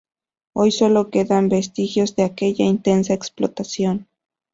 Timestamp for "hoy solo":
0.55-1.11